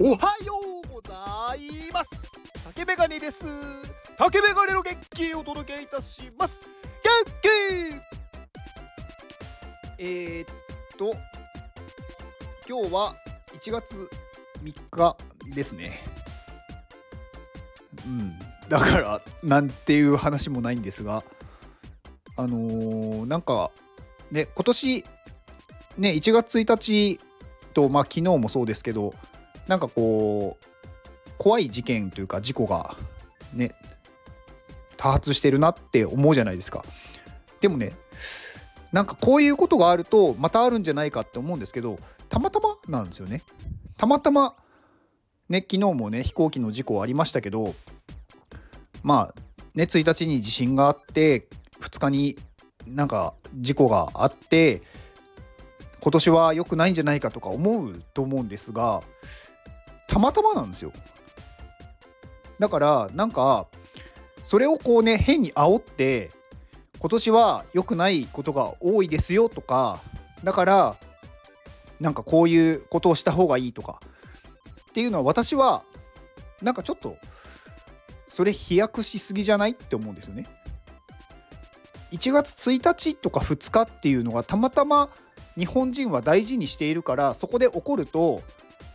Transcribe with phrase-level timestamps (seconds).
[0.00, 0.52] おはよ
[0.84, 2.30] うございます。
[2.66, 3.44] 竹メガネです。
[4.16, 6.60] 竹メガネの元気をお届けいたします。
[7.02, 7.48] 元気。
[9.98, 10.46] えー、っ
[10.96, 11.16] と
[12.68, 13.16] 今日は
[13.54, 14.08] 1月
[14.62, 15.16] 3日
[15.52, 15.98] ですね。
[18.06, 18.38] うん。
[18.68, 21.24] だからなんていう話もないんですが
[22.36, 23.72] あのー、なんか
[24.30, 25.04] ね今年
[25.96, 27.18] ね1月1日
[27.74, 29.12] とまあ昨日もそうですけど
[29.68, 32.96] なんかこう怖い事件というか事故が
[33.52, 33.70] ね
[34.96, 36.84] 多発してるなって思うじゃないですか。
[37.60, 37.92] でもね
[38.90, 43.42] なんかこういうことがあるとまたあるんじゃないかって思うんですけどたまたまなんですよね。
[43.96, 44.56] たまたま
[45.48, 47.74] ね昨日もね飛行機の事故ありましたけど
[49.02, 49.40] まあ
[49.74, 51.48] ね1日に地震があって
[51.80, 52.38] 2日に
[52.86, 54.82] なんか事故があって
[56.00, 59.02] 今年は良くないんじゃないかとか思うと思うんですが
[60.08, 60.92] たまたまなんですよ
[62.58, 63.68] だからなんか
[64.42, 66.30] それをこうね変に煽って
[66.98, 70.00] 今年は良くないことが多いですよとか
[70.42, 70.96] だから
[72.00, 74.00] なんかこういうことをした方がいいとか
[74.90, 75.84] っていうのは私は
[76.62, 77.16] なんかちょっと
[78.26, 79.72] それ飛躍しすぎじゃない？
[79.72, 80.46] って思うんですよね。
[82.12, 85.08] 1月1日とか2日っていうのがたまたま
[85.56, 88.42] 日本人は大事にしているからそこで起こると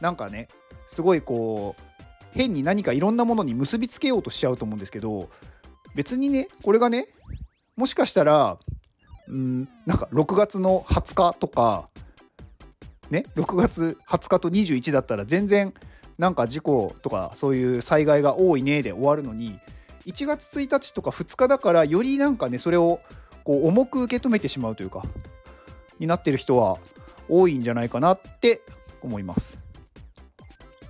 [0.01, 0.47] なんかね
[0.87, 1.81] すごいこう
[2.31, 5.29] 変に何かいろんなものに結びつけようとしちゃうと思うんですけど
[5.95, 7.07] 別にねこれがね
[7.75, 8.57] もしかしたら
[9.27, 11.89] うんなんか6月の20日とか
[13.09, 15.73] ね6月20日と21だったら全然
[16.17, 19.59] なんか事故とかそういう災害が多いねで終わるのに
[20.05, 22.99] 1月1日とか2日だからよりなんかねそれを
[23.43, 25.03] こう重く受け止めてしまうというか
[25.99, 26.77] になってる人は
[27.29, 28.61] 多いんじゃないかなって
[29.01, 29.62] 思います。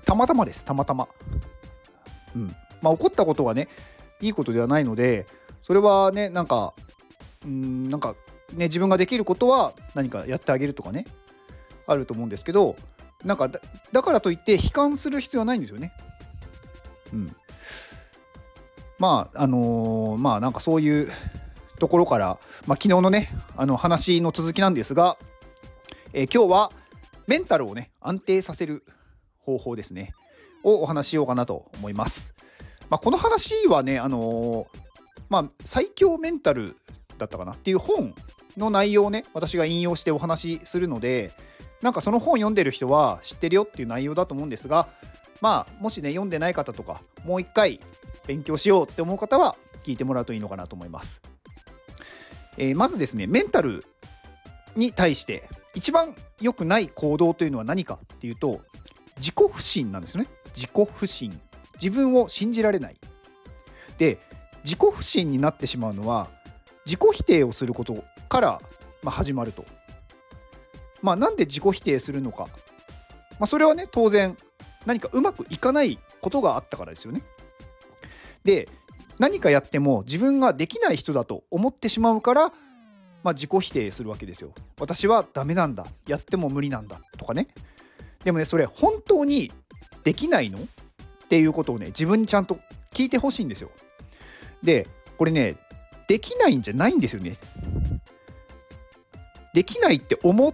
[0.06, 1.08] たまたまですたまたま。
[2.36, 3.70] うんまあ、起こったことがね
[4.22, 5.26] いいことではないので
[5.62, 6.74] それはねなんか
[7.46, 8.16] うんなんか
[8.54, 11.06] ね自分ができることは何かやってあげるとかね
[11.88, 12.76] あると思うんですけど
[13.24, 13.50] なんか
[13.92, 15.94] だからといって悲観する必要はないんですよね。
[17.14, 17.36] うん。
[19.00, 21.10] まああのー、まあなんかそういう
[21.80, 25.18] ところから、まあ、昨日のねあの話の続きなんですが、
[26.14, 26.72] えー、今日は
[27.28, 28.84] メンタルをね安定させる
[29.46, 30.14] 方法ですね
[30.64, 32.34] をお話しようかなと思います。
[32.90, 34.80] まあ、この話はねあのー、
[35.30, 36.76] まあ最強メンタル
[37.18, 38.14] だったかなっていう本
[38.58, 41.32] の内容をね私が引用してお話しするので
[41.82, 44.88] なんかその本読んでる人は知ってるよっていう内容だと思うんですが
[45.42, 47.80] まあもしね読んでない方とかもう一回
[48.28, 51.22] 勉強しようって思う方は聞いてもらうといいのかなと思います。
[52.58, 53.84] えー、まずですねメンタル
[54.76, 58.62] に対して一番良くない行動というのは何かっていうと
[59.24, 60.28] 自己不信なんですね。
[60.54, 61.40] 自己不信。
[61.76, 62.98] 自分を信じられない。
[63.98, 64.20] で
[64.66, 66.30] 自己不信になってしまうのは
[66.86, 68.62] 自己否定をすることから、
[69.02, 69.64] ま、始まると。
[71.02, 72.48] まあ、なんで自己否定するのか、
[73.40, 74.38] まあ、それはね当然
[74.86, 77.22] 何かうまくいかないことがあったからですよね。
[78.44, 78.68] で
[79.20, 82.50] 何かやっても自分ができない人だと思ってしまうから、
[83.24, 84.52] まあ、自己否定するわけですよ。
[84.80, 85.88] 私はダメなんだ。
[86.08, 87.00] やっても無理なんだ。
[87.18, 87.48] とかね。
[88.24, 89.52] でもねそれ本当に
[90.04, 90.60] できないの？
[90.60, 90.62] っ
[91.30, 92.60] ていうことをね自分にちゃんと
[92.92, 93.72] 聞いてほしいんですよ。
[94.62, 95.56] でこれね
[96.08, 97.38] できないんじゃないんですよね。
[99.54, 100.54] できないって思う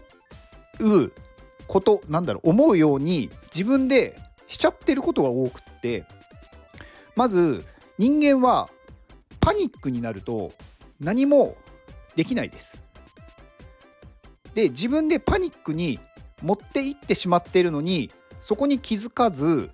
[1.67, 6.05] ことなんだろう思うように自分でしちゃってることが多くって
[7.15, 7.65] まず
[7.97, 8.69] 人間は
[9.39, 10.51] パニックになると
[10.99, 11.55] 何も
[12.15, 12.79] できないです。
[14.53, 15.99] で自分でパニックに
[16.41, 18.11] 持っていってしまっているのに
[18.41, 19.69] そこに気づかず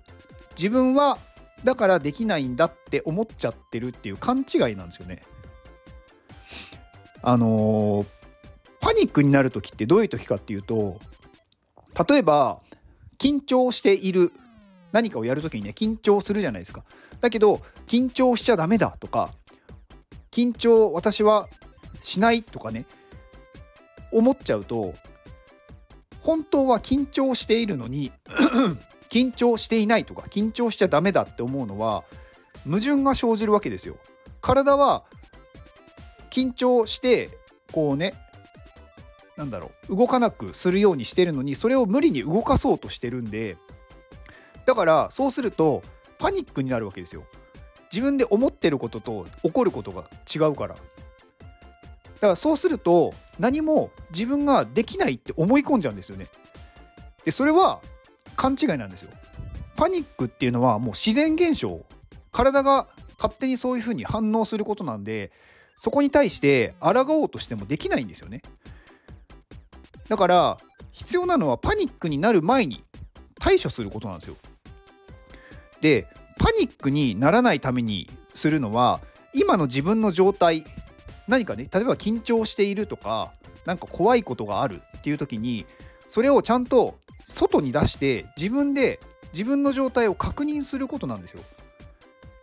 [0.56, 1.18] 自分は
[1.64, 5.22] だからできないんだって思っちゃってるっていう勘違いなんですよね。
[7.22, 8.06] あのー、
[8.80, 11.00] パニックになる時ってどういう時かっていうと
[12.08, 12.60] 例えば
[13.18, 14.32] 緊張している
[14.92, 16.84] 何かをやる時にね緊張するじゃないですか
[17.20, 19.30] だけど緊張しちゃダメだとか
[20.30, 21.48] 緊張私は
[22.00, 22.86] しないとかね
[24.12, 24.94] 思っちゃうと
[26.26, 28.10] 本当は緊張しているのに
[29.08, 32.02] 緊張していないとか緊張しちゃダメだって思うのは
[32.64, 33.96] 矛盾が生じるわけですよ。
[34.40, 35.04] 体は
[36.30, 37.30] 緊張して
[37.70, 38.14] こうね
[39.36, 43.56] なんだろう動かなくするようにしてるのにそれを無理に動かそうとしてるんで
[44.66, 45.84] だからそうすると
[46.18, 47.22] パニックになるわけですよ
[47.92, 50.76] 自分で思ってることと起こることが違うから
[52.16, 56.28] だからそうすると何も自分ができないって思い込んじゃうんですよね。
[57.24, 57.80] でそれは
[58.36, 59.10] 勘違いなんですよ。
[59.76, 61.84] パニックっていうのはもう自然現象。
[62.32, 62.86] 体が
[63.18, 65.32] 勝手にそういうふうに反応することなんで
[65.78, 68.42] そこに対して抗おうとしてもできないんですよね。
[70.08, 70.56] だから
[70.92, 72.84] 必要なのはパニックになる前に
[73.38, 74.36] 対処することなんですよ。
[75.80, 76.06] で
[76.38, 79.00] パニックにならないためにするのは
[79.32, 80.64] 今の自分の状態
[81.28, 83.32] 何かね例えば緊張しているとか
[83.64, 85.66] 何か怖いことがあるっていう時に
[86.06, 89.00] それをちゃんと外に出して自分で
[89.32, 91.42] 自分の状態を確認することなんですよ。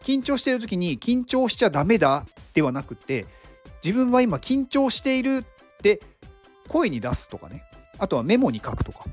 [0.03, 3.25] 緊張している時に緊張しちゃダメだではなくて
[3.83, 5.45] 自分は今緊張しているっ
[5.81, 6.01] て
[6.67, 7.63] 声に出すとかね
[7.97, 9.05] あとはメモに書くとか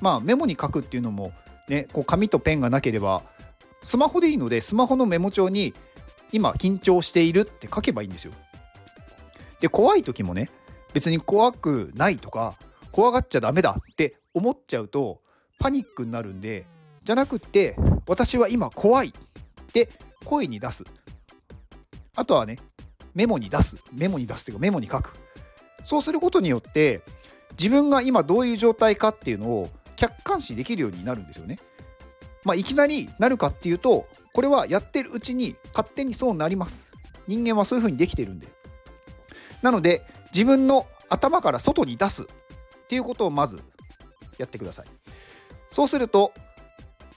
[0.00, 1.32] まあメモに書くっていうのも
[1.68, 3.22] ねこう紙とペンがなければ
[3.80, 5.72] スマホでいいのでスマホのメモ帳に
[6.32, 8.32] 今緊張しているって書けばいいんですよ。
[9.64, 10.50] で怖い時もね
[10.92, 12.54] 別に怖くないとか
[12.92, 15.22] 怖がっちゃダメだって思っちゃうと
[15.58, 16.66] パニックになるんで
[17.02, 17.74] じゃなくって
[18.06, 19.12] 私は今怖いっ
[19.72, 19.88] て
[20.22, 20.84] 声に出す
[22.14, 22.58] あとはね
[23.14, 25.14] メモに出すメモに出すというかメモに書く
[25.82, 27.00] そうすることによって
[27.52, 31.58] 自分が今どういう状態かっていうのを客観視できるようになるんですよね。
[32.44, 36.92] まあ、いきなりなるかっていうとこれはやってるうちに勝手にそうなります。
[37.26, 38.53] 人間はそういうふうにできてるんで。
[39.64, 42.26] なので自分の頭から外に出すっ
[42.86, 43.60] ていうことをまず
[44.36, 44.86] やってください。
[45.70, 46.34] そうすると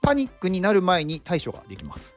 [0.01, 2.13] パニックになる前に対処ができます。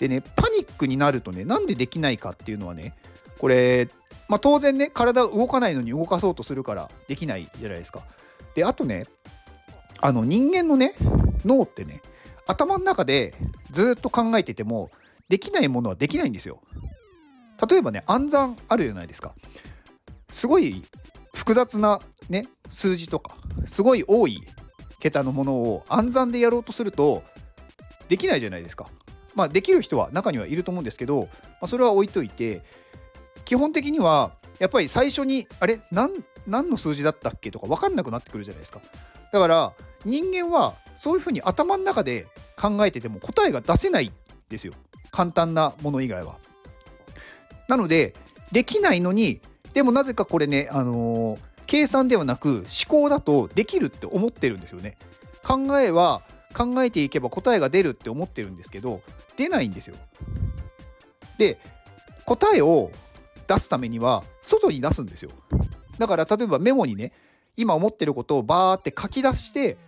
[0.00, 2.96] でねパニックになるとねなんでできないかっていうのはね
[3.38, 3.88] これ、
[4.28, 8.02] まあ、当然ね体動かないのに動かそうとするからできないじゃないですか。
[8.56, 9.06] であとね
[10.00, 10.96] あの人間のね
[11.44, 12.02] 脳ってね
[12.48, 13.36] 頭の中で
[13.70, 14.90] ずっと考えてても
[15.28, 16.60] できないものはできないんですよ。
[17.68, 19.34] 例えばね暗算あるじゃないですか。
[20.28, 20.82] すごい
[21.34, 23.36] 複雑なね数字とか
[23.66, 24.40] すごい多い
[24.98, 27.22] 桁のものを暗算でやろうとすると
[28.08, 28.86] できないじゃないですか。
[29.34, 31.28] まあ、できる人は中にはいると思うんですけど、ま
[31.62, 32.62] あ、それは置いといて
[33.46, 36.10] 基本的にはやっぱり最初にあれ何
[36.46, 38.80] 何の数字だったっけとか分かんなくなってくるじゃないですか
[39.32, 39.72] だから
[40.04, 42.26] 人間はそういうふうに頭の中で
[42.60, 44.12] 考えてても答えが出せない
[44.48, 44.74] ですよ
[45.10, 46.36] 簡単なもの以外は
[47.72, 48.12] なので
[48.50, 49.40] できないのに
[49.72, 54.98] でもなぜかこれね、あのー、計算ではなく思考だとできるって思ってるんですよね
[55.42, 56.20] 考えは
[56.52, 59.00] 考えていけば答えが出るって思ってるんですけど
[59.38, 59.96] 出ないんですよ。
[61.38, 61.58] で
[62.26, 62.90] 答えを
[63.48, 65.30] 出すためには外に出すんですよ。
[65.98, 67.14] だから例えばメモにね
[67.56, 69.78] 今思ってることをバーって書き出して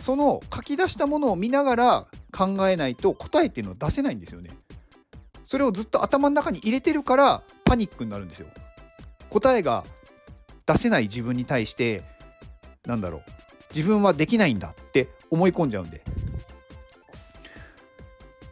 [0.00, 2.06] その書き出したものを見ながら
[2.36, 4.50] 考えないと答えっていうのを出せないんですよね。
[5.48, 8.48] それをずっと頭の中に入れてるからパニックになるんですよ。
[9.30, 9.84] 答えが
[10.66, 12.02] 出せない自分に対して
[12.84, 13.22] なんだろう
[13.74, 16.04] 自分はできないんだって思い込んじゃうんで。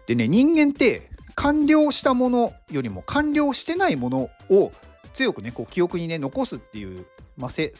[0.07, 4.73] でね人間って完了したものよりも完了してないものを
[5.13, 7.05] 強くねこう記憶にね残すっていう、
[7.37, 7.73] まあ、性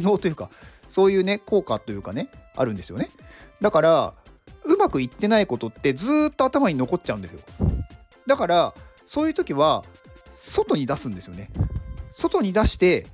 [0.00, 0.50] 能というか
[0.88, 3.08] そういうね効果というかねあるんですよね
[3.62, 4.14] だから
[4.64, 7.40] うまくいってないことってずっと頭に残っちゃうんですよ
[8.28, 8.74] だから
[9.06, 9.84] そういう時は
[10.30, 11.50] 外に出すんですよね。
[12.10, 13.06] 外に出して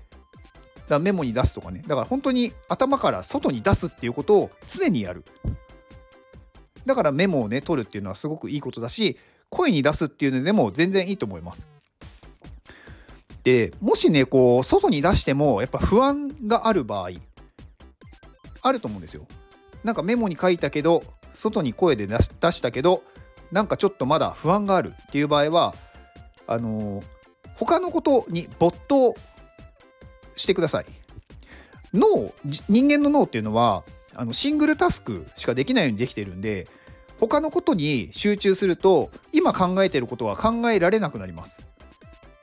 [0.89, 1.83] だメモに出すとかね。
[1.87, 5.25] だから本当に頭から外に出すっていうことを常にやる。
[6.85, 9.17] だからメモをね取るっていうのはすごくいいことだし
[9.49, 11.67] 声に出すっていうのでも全然いいと思います。
[13.44, 17.11] でもしねこう外に出してもやっぱ不安がある場合
[18.63, 19.29] あると思うんですよ。
[19.85, 21.05] なんかメモに書いたけど
[21.35, 23.05] 外に声で出したけど
[23.55, 25.77] なんかちょっとまだ不安があるっていう場合は
[26.49, 27.05] あのー、
[27.55, 29.15] 他のことに没頭
[30.34, 30.87] してください。
[31.93, 32.34] 脳
[32.69, 33.84] 人間の脳っていうのは
[34.17, 36.67] あのシングルタスクしかできないようにできてるんで
[37.20, 41.61] 他のことに集中すると今考えてることは考えられなくなります。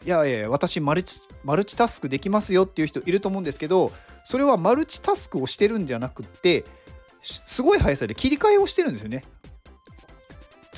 [0.06, 3.92] いやいや私マルチマルチタスクできますよっていう人いると思うんですけど
[4.24, 6.64] それはマルチタスクをしてるんじゃなくって
[7.20, 9.26] すごい速さで切り替えをしてるんですよね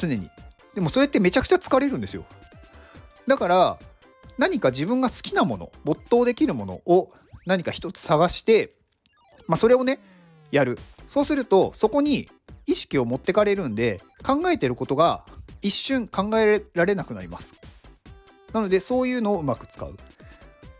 [0.07, 0.29] 常に。
[0.75, 2.25] でもそれってめちゃくちゃ疲れるんですよ。
[3.27, 3.79] だから
[4.37, 7.09] 何か自分が好きなもの没頭できるものを
[7.45, 8.73] 何か一つ探して、
[9.47, 9.99] まあ、それをね
[10.51, 10.79] やる。
[11.07, 12.27] そうするとそこに
[12.65, 15.25] 意識を持ってかれるんで考えてることが
[15.61, 17.53] 一瞬考えられなくなります。
[18.51, 19.95] なのでそういうのをうまく使う。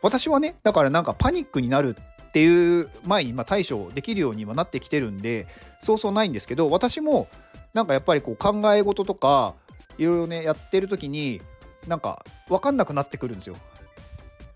[0.01, 5.47] 私はねだからなんかパニックになるっていう前にま対処できるようにはなってきてるんで
[5.79, 7.27] そうそうないんですけど私も
[7.73, 9.55] なんかやっぱりこう考え事とか
[9.97, 11.41] いろいろねやってる時に
[11.87, 13.55] なんか分かんなくなってくるんですよ。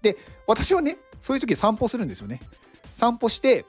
[0.02, 2.40] で私はねそういう時散歩するんですよね。
[2.96, 3.66] 散歩して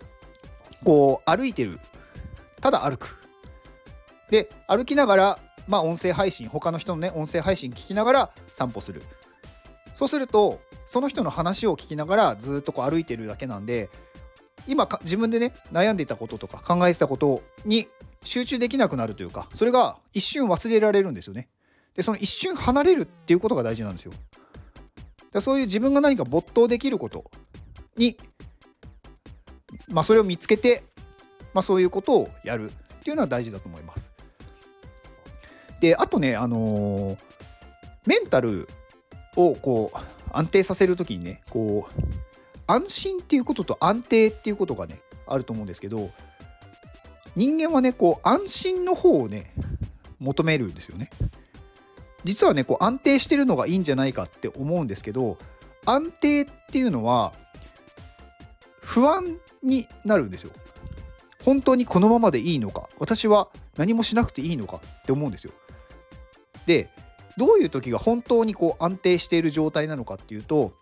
[0.84, 1.80] こう歩いてる
[2.60, 3.18] ただ歩く
[4.30, 9.02] で歩きながらまあ音声配信他の人のね音声配信聞きながら散歩する
[9.94, 13.90] そうするとその人の話を聞きながらずっとこう歩いてるだけなんで
[14.66, 17.88] 今自分でね悩んでいたこととか考えてたことに
[18.24, 21.48] 集中できなくなるというかそれが一瞬忘れられるんですよね。
[21.94, 24.12] でその一瞬離れるっていうことが大事なんですよ。
[25.32, 27.24] だそういう自分が何か没頭できること
[27.96, 28.16] に
[29.88, 30.84] まあそれを見つけて
[31.54, 34.10] まあそういうことをやるっていうのは大事だと思います。
[35.80, 37.18] であとねあのー、
[38.06, 38.68] メンタル
[39.36, 39.98] をこう
[40.32, 42.08] 安定させる時にねこう
[42.66, 46.10] 安心っていうことと安定っていうことがねあると思うんですけど
[47.38, 49.54] 人間はねこう安心の方をね
[50.18, 51.08] 求めるんですよね。
[52.24, 55.38] 実はねこう安定してるのがいいんじゃないかって思うんですけど
[55.86, 57.32] 安定っていうのは
[58.80, 60.50] 不安になるんですよ。
[61.44, 65.52] 本当にこのままでいいのか私は何もしなくていいのかって思うんですよ。
[66.66, 66.90] で
[67.36, 70.72] どういう時が本当にこう安定している状態なのかっていうと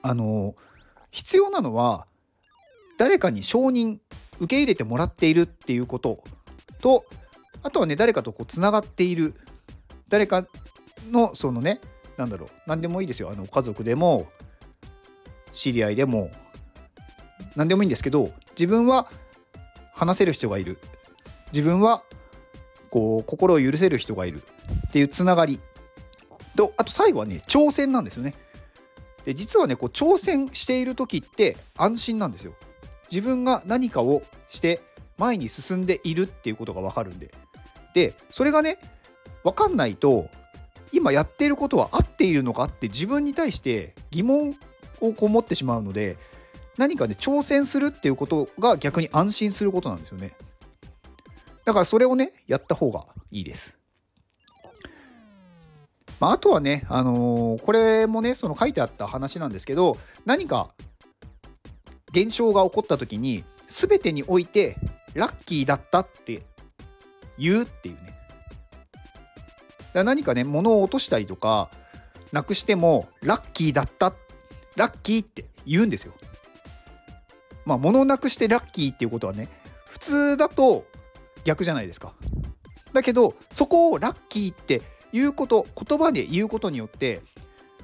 [0.00, 0.54] あの
[1.10, 2.06] 必要なのは
[2.96, 3.98] 誰かに承認
[4.38, 6.18] 受け入れてもらっているっていうこと
[6.80, 7.04] と
[7.62, 9.34] あとはね誰かとこうつながっている。
[10.08, 10.46] 誰か
[11.10, 11.80] のそのね
[12.16, 13.30] 何だろう何でもいいですよ。
[13.30, 14.26] あの家族でも
[15.52, 16.30] 知り合いでも
[17.56, 19.08] 何でもいいんですけど自分は
[19.94, 20.78] 話せる人がいる。
[21.52, 22.02] 自分は
[22.90, 24.42] こう心を許せる人がいる。
[24.88, 25.60] っていうつながり。
[26.56, 28.34] とあと最後はね挑戦なんですよね。
[29.24, 32.54] で実はねこう挑戦している時って安心なんですよ。
[33.10, 34.80] 自分が何かをして
[35.18, 37.32] 前に進んでいるっていうことが分かるんで。
[37.94, 38.78] でそれがね
[39.44, 40.28] 分かんないと
[40.92, 44.56] 今やっていることは合っているのかって自分に対して疑問
[45.00, 46.16] をこう持ってしまうので
[46.76, 50.34] 何か、ね、挑戦するっていうことが逆に安心することなんですよね。
[51.64, 53.76] だからそれをねやった方がいいです。
[56.20, 60.70] まあ、あとはね、あのー、これもねその書いてあった話なんですけど何か
[62.14, 64.76] 現象が起こった時に全てにおいて
[65.14, 66.42] ラッキーだったって
[67.36, 68.14] 言うっていうね。
[69.92, 71.70] だか何かね物を落としたりとか
[72.32, 74.12] なくしてもラッキーだった
[74.76, 76.12] ラッキーって言うんですよ。
[77.64, 79.48] まあ物をなくしてラッキーっていうことはね
[79.86, 80.86] 普通だと
[81.44, 82.12] 逆じゃないですか。
[82.92, 87.22] だけどそこをラッキーって言うこと言葉で言うことによって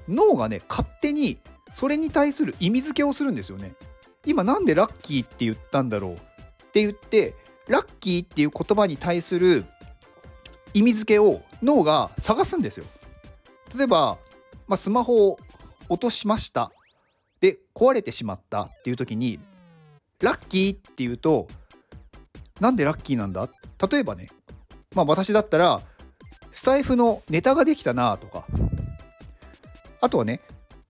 [0.09, 1.39] 脳がね勝手に
[1.73, 3.75] それに対する意味付けをするんですよね。
[4.27, 6.17] 今なんでラッキーって言ったんだろうっ
[6.73, 7.35] て言って
[7.69, 9.65] ラッキーっていう言葉に対する
[10.75, 12.87] 意味付けを脳が探すんですよ。
[13.77, 14.19] 例えば、
[14.67, 15.39] まあ、スマホを
[15.89, 16.71] 落としました。
[17.41, 19.41] で壊れてしまったっていう時に
[20.21, 21.49] ラッキーって言うと
[22.61, 23.49] なんでラッキーなんだ？
[23.91, 24.29] 例えばね
[24.95, 25.81] まあ私だったら
[26.53, 28.45] スタイフのネタができたなとか。
[30.03, 30.41] あとはね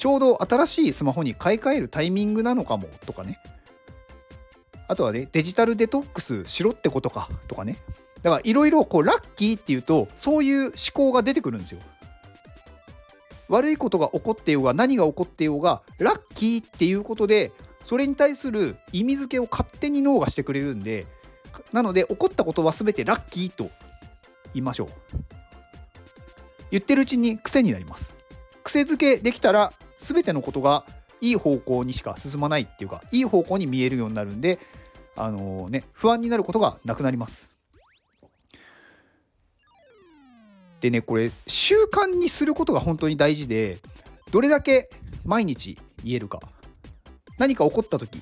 [0.01, 3.39] ちょうど新しいスマホに買い替えるタイミングなのかもとかね。
[4.89, 7.77] あとはねデジタルデトックスしろってことかとかね。
[8.23, 11.81] だからいろいろこうラッキーっていうとそういう思考が出てくるんですよ。
[13.51, 17.53] 悪いことが起こってようが何が起こってようがラッキーっていうことで
[17.83, 21.07] それに対する意味付けを勝手に脳がしてくれるんで
[21.75, 23.65] なので起こったことは全てラッキーと
[24.55, 24.89] 言いましょう。
[26.71, 28.15] 言ってるうちに癖になります。
[28.65, 30.85] 癖づけできたら全てのことが
[31.21, 34.59] いい方向にしか進まないっていうかいい方向に見えるようになるんで
[35.17, 37.51] あのー、ね不安になることがなくなります。
[40.81, 43.79] でねこれ習慣にすることが本当に大事で
[44.31, 44.89] どれだけ
[45.27, 46.41] 毎日言えるか。
[47.39, 48.21] 何か起こった時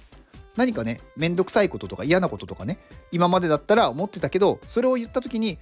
[0.56, 2.78] 何かねめんどくさいこととか嫌なこととかね
[3.12, 5.58] 今までだったら思ってたけどそれを言った時に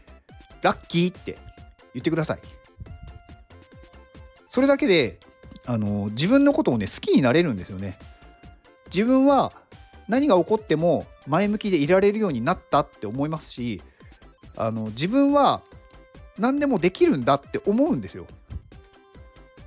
[0.62, 1.36] ラッキーって
[1.92, 2.40] 言ってください。
[4.48, 5.18] それだけで
[5.66, 7.98] あの自分のことをね好きになれるんですよね。
[8.86, 9.52] 自分は
[10.08, 13.82] 何が起こっても前向きでいられるようになったって思いますし
[14.56, 15.62] あの自分は
[16.38, 18.26] 何でもできるんだって思うんですよ。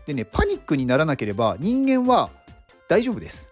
[0.06, 2.30] でねパニックにならなければ人間は
[2.88, 3.50] 大丈夫です。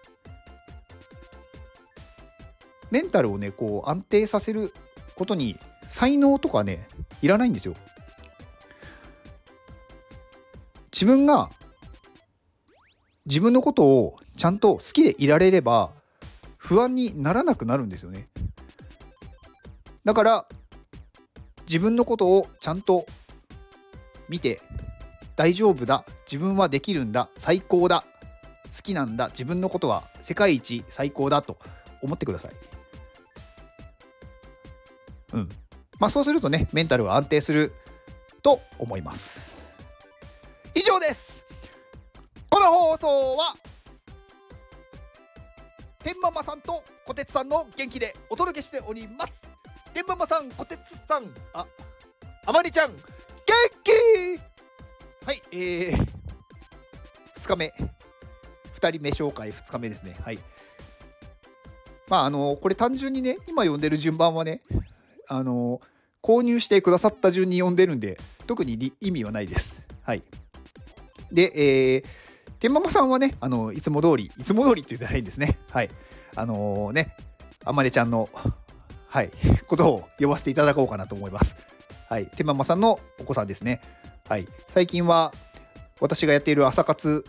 [2.90, 4.72] メンタルをねこう安定させる
[5.14, 6.88] ことに才能とかね
[7.20, 7.74] いらないんですよ。
[10.90, 11.50] 自分が
[13.28, 15.92] 自分のことをちゃんと好きでいられれば
[16.56, 18.26] 不安にならなくなるんですよね。
[20.04, 20.48] だから
[21.66, 23.06] 自分のことをちゃんと
[24.28, 24.62] 見て
[25.36, 28.04] 大丈夫だ自分はできるんだ最高だ
[28.74, 31.58] 好きなんだ自分のことは世界一最高だと
[32.00, 32.52] 思ってください。
[35.34, 35.48] うん。
[35.98, 37.72] まあ、そうするとねメンタルは安定する
[38.42, 39.68] と思います
[40.74, 41.47] 以上です
[42.58, 43.56] この放送は
[46.00, 49.48] 天ママさんとこてつさんの元気でお届けしております。
[49.94, 51.64] 天ママさんこてつさんあ
[52.46, 52.98] あまりちゃん元
[53.84, 53.92] 気！
[55.24, 56.06] はいえー、
[57.40, 57.72] 2日目。
[58.74, 60.16] 2人目紹介2日目ですね。
[60.20, 60.40] はい。
[62.08, 64.62] まああのこれ単純にね今読んでる順番はね
[65.28, 65.80] あの
[66.20, 69.80] 購入してくださった順に読んでるんで特に意味はないです。
[70.02, 70.24] はい。
[71.30, 72.27] でえー
[72.60, 75.58] 天ママさんはね、あの、いつも通り、いつも通りって言ってないんですね。
[75.70, 75.90] はい。
[76.34, 77.16] あのー、ね、
[77.64, 78.28] あまねちゃんの、
[79.08, 79.30] はい、
[79.66, 81.56] ことを呼ばせていただこうかなと思います。
[82.08, 82.26] はい。
[82.36, 83.80] 天ママさんのお子さんですね。
[84.28, 84.48] はい。
[84.66, 85.32] 最近は、
[86.00, 87.24] 私がやっている朝活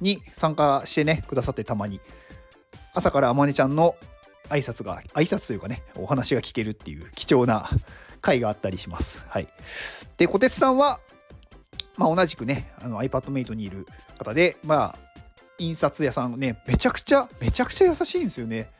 [0.00, 2.00] に参加してね、くださってたまに、
[2.92, 3.96] 朝からあまねちゃんの
[4.50, 7.70] 挨拶が、挨拶というかね、お話が聞けるっていう貴重な
[8.20, 9.24] 回があったりします。
[9.28, 9.48] はい。
[10.18, 11.00] で、小鉄さんは、
[11.96, 13.86] まあ、同じくね、iPadMate にいる
[14.18, 14.98] 方で、まあ、
[15.58, 18.70] 印刷屋さんね、めちゃくちゃ、めちゃくちゃ優しいんですよね。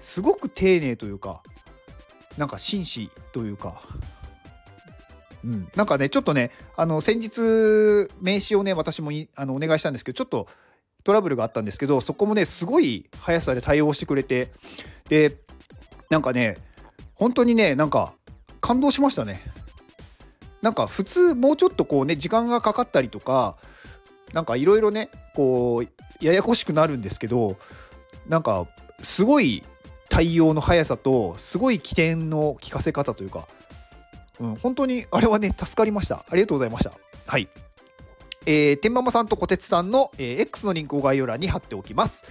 [0.00, 1.42] すごく丁寧というか、
[2.36, 3.80] なんか紳士というか、
[5.44, 7.40] うん、なんかね、ちょっとね、あの先日、
[8.20, 10.48] 名刺をね、私もあのお願いしたんですけど、ちょっと
[11.04, 14.50] トラブルがあったんですけど、そこもね、すごい速さで対応してくれて、
[15.08, 15.36] で、
[16.10, 16.58] なんかね、
[17.14, 18.14] 本当にね、なんか
[18.60, 19.40] 感動しましたね。
[20.62, 23.56] なんか普通もうちょっとこうね時間がかかったりとか
[24.32, 27.56] なんかいろいろねこうややこしくなるんですけど
[28.28, 28.66] なんか
[29.00, 29.62] すごい
[30.08, 33.46] 対応の速さとすごい起点の聞かせ方というか、
[34.40, 36.24] うん、本当にあれはね助かりました。
[36.28, 36.92] ありがとうございました。
[37.26, 37.48] はい。
[38.46, 42.24] えー、天ママさんとこてつさんの、えー、X のリンクを概要欄に貼っておきます。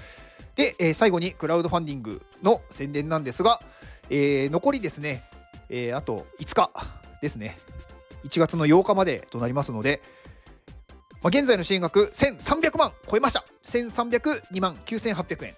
[0.56, 3.60] で、えー、最後にクラウドファンディングの宣伝なんですが、
[4.10, 5.24] えー、残りですね、
[5.70, 6.72] えー、あと5日
[7.22, 7.58] ですね。
[8.26, 10.02] 1月の8日までとなりますので、
[11.22, 13.46] まあ、現在の支援額1300万超えました。
[13.64, 15.56] 1302万9800円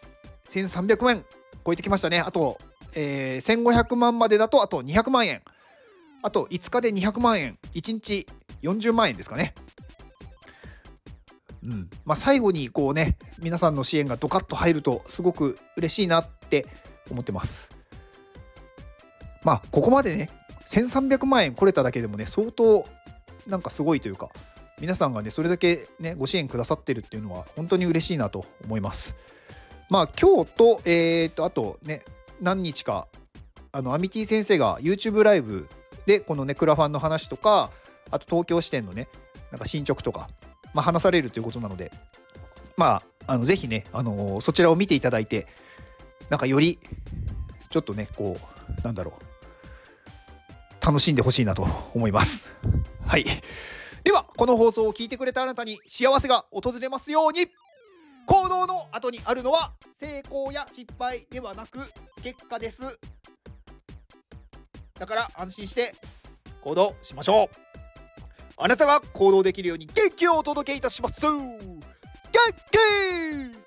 [0.49, 1.25] 1300万
[1.65, 2.19] 超えてきましたね。
[2.19, 2.57] あと、
[2.95, 5.41] えー、1500万までだとあと200万円。
[6.21, 7.57] あと5日で200万円。
[7.73, 8.25] 1日
[8.63, 9.53] 40万円ですかね。
[11.63, 11.89] うん。
[12.05, 16.65] まあ、最後にこうね皆さんの支援がドカッと入るとすごく嬉しいなって
[17.11, 17.75] 思ってます。
[19.43, 20.29] まあここまでね
[20.69, 22.85] 1300万円来れただけでもね相当
[23.47, 24.29] なんかすごいというか
[24.79, 29.15] 皆さんがねそれだけねご支援くださってるっていうのは本当に嬉しいなと思います。
[29.89, 32.03] まあ今日とえっ、とあとね
[32.41, 33.07] 何日か
[33.71, 35.67] あのアミティ先生が YouTube ライブ
[36.05, 37.71] でこのねクラファンの話とか
[38.11, 39.07] あと東京支店のね
[39.51, 40.29] なんか進捗とか、
[40.73, 41.91] まあ、話されるということなので
[42.75, 45.47] まああのぜひね、あのー、そちらを見ていただいて
[46.29, 46.79] なんかより
[47.69, 48.37] ちょっとねこ
[48.79, 49.36] うなんだろう
[50.87, 52.55] 楽しんでほしいなと思います。
[53.05, 53.25] はい。
[54.05, 57.47] では、この放送を聞いてくれたあなたに幸せが訪れますように
[58.25, 61.79] 行動の後にあるのは成功や失敗ではなく
[62.23, 62.97] 結果です。
[64.97, 65.93] だから安心して
[66.61, 67.57] 行動しましょう。
[68.55, 71.25] あなたが行動できるように元気をお届けいたします。
[71.25, 71.37] 元
[72.71, 73.66] 気